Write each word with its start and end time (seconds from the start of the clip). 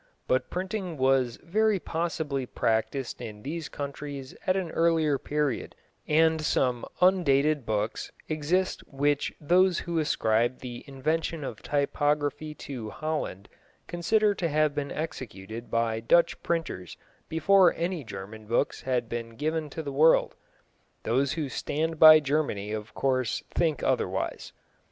But 0.27 0.49
printing 0.49 0.97
was 0.97 1.37
very 1.43 1.77
possibly 1.77 2.47
practised 2.47 3.21
in 3.21 3.43
these 3.43 3.69
countries 3.69 4.33
at 4.47 4.57
an 4.57 4.71
earlier 4.71 5.19
period, 5.19 5.75
and 6.07 6.41
some 6.41 6.85
undated 7.01 7.67
books 7.67 8.11
exist 8.27 8.81
which 8.87 9.31
those 9.39 9.77
who 9.81 9.99
ascribe 9.99 10.57
the 10.61 10.83
invention 10.87 11.43
of 11.43 11.61
typography 11.61 12.55
to 12.65 12.89
Holland 12.89 13.47
consider 13.85 14.33
to 14.33 14.49
have 14.49 14.73
been 14.73 14.91
executed 14.91 15.69
by 15.69 15.99
Dutch 15.99 16.41
printers 16.41 16.97
before 17.29 17.71
any 17.75 18.03
German 18.03 18.47
books 18.47 18.81
had 18.81 19.07
been 19.07 19.35
given 19.35 19.69
to 19.69 19.83
the 19.83 19.93
world. 19.93 20.33
Those 21.03 21.33
who 21.33 21.47
stand 21.47 21.99
by 21.99 22.19
Germany 22.21 22.71
of 22.71 22.95
course 22.95 23.43
think 23.53 23.83
otherwise. 23.83 24.51